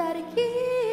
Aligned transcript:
Gotta 0.00 0.22
keep 0.34 0.89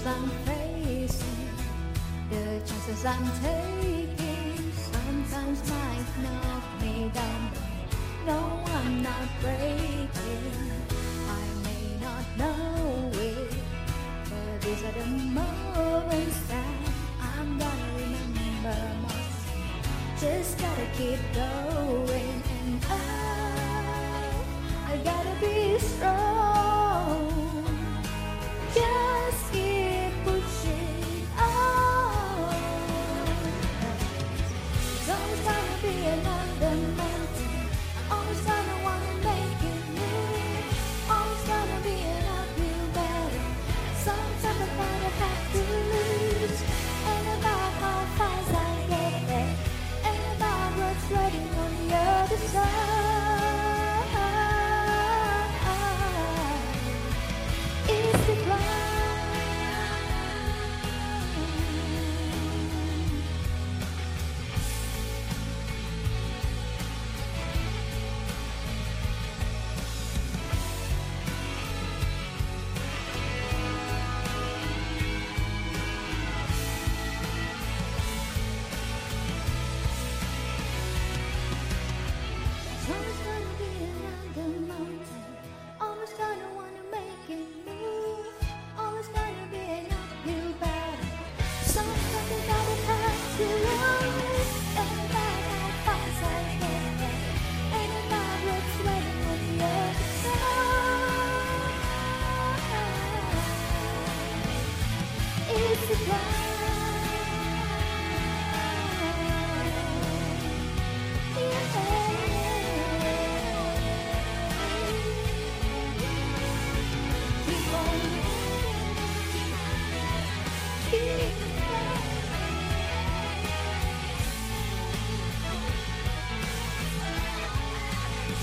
Struggles 0.00 0.22
I'm 0.22 0.30
facing, 0.46 1.48
the 2.30 2.60
chances 2.64 3.04
I'm 3.04 3.30
taking, 3.42 4.72
sometimes 4.72 5.70
might 5.70 6.06
knock 6.22 6.64
me 6.80 7.10
down. 7.12 7.50
No, 8.26 8.64
I'm 8.66 9.02
not 9.02 9.28
breaking. 9.40 10.52
I 11.28 11.44
may 11.64 11.86
not 12.00 12.24
know 12.38 13.10
it, 13.12 13.54
but 14.24 14.60
these 14.62 14.82
are 14.84 14.92
the 14.92 15.06
moments 15.06 16.40
that 16.48 16.76
I'm 17.20 17.58
gonna 17.58 17.92
remember 17.96 18.78
most. 19.02 20.20
Just 20.20 20.58
gotta 20.58 20.86
keep 20.96 21.20
going, 21.34 22.42
and 22.58 22.84
I, 22.88 22.94
I 24.86 24.96
gotta 25.04 25.34
be 25.40 25.78
strong. 25.78 26.19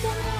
Bye. 0.03 0.37